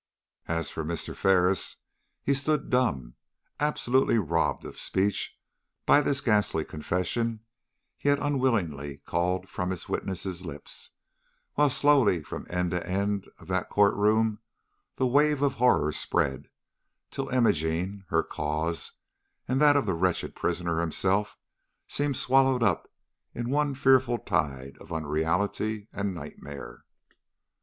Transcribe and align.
As 0.47 0.71
for 0.71 0.83
Mr. 0.83 1.15
Ferris, 1.15 1.75
he 2.23 2.33
stood 2.33 2.71
dumb, 2.71 3.13
absolutely 3.59 4.17
robbed 4.17 4.65
of 4.65 4.79
speech 4.79 5.37
by 5.85 6.01
this 6.01 6.21
ghastly 6.21 6.65
confession 6.65 7.41
he 7.99 8.09
had 8.09 8.17
unwillingly 8.17 8.97
called 9.05 9.47
from 9.47 9.69
his 9.69 9.87
witness' 9.87 10.41
lips; 10.41 10.95
while 11.53 11.69
slowly 11.69 12.23
from 12.23 12.47
end 12.49 12.71
to 12.71 12.83
end 12.83 13.27
of 13.37 13.47
that 13.49 13.69
court 13.69 13.93
room 13.95 14.39
the 14.95 15.05
wave 15.05 15.43
of 15.43 15.53
horror 15.61 15.91
spread, 15.91 16.49
till 17.11 17.29
Imogene, 17.29 18.03
her 18.07 18.23
cause, 18.23 18.93
and 19.47 19.61
that 19.61 19.77
of 19.77 19.85
the 19.85 19.93
wretched 19.93 20.33
prisoner 20.33 20.79
himself, 20.79 21.37
seemed 21.87 22.17
swallowed 22.17 22.63
up 22.63 22.91
in 23.35 23.51
one 23.51 23.75
fearful 23.75 24.17
tide 24.17 24.77
of 24.79 24.91
unreality 24.91 25.87
and 25.93 26.15
nightmare. 26.15 26.85